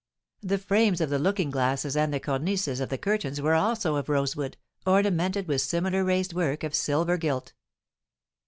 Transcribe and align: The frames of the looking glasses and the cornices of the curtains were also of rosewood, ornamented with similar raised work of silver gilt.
The 0.41 0.57
frames 0.57 0.99
of 0.99 1.11
the 1.11 1.19
looking 1.19 1.51
glasses 1.51 1.95
and 1.95 2.11
the 2.11 2.19
cornices 2.19 2.79
of 2.79 2.89
the 2.89 2.97
curtains 2.97 3.39
were 3.39 3.53
also 3.53 3.97
of 3.97 4.09
rosewood, 4.09 4.57
ornamented 4.83 5.47
with 5.47 5.61
similar 5.61 6.03
raised 6.03 6.33
work 6.33 6.63
of 6.63 6.73
silver 6.73 7.17
gilt. 7.17 7.53